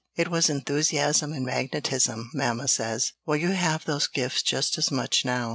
It 0.15 0.29
was 0.29 0.49
enthusiasm 0.49 1.31
and 1.31 1.45
magnetism, 1.45 2.31
mamma 2.33 2.67
says. 2.67 3.13
Well, 3.27 3.37
you 3.37 3.51
have 3.51 3.85
those 3.85 4.07
gifts 4.07 4.41
just 4.41 4.79
as 4.79 4.89
much 4.89 5.23
now." 5.25 5.49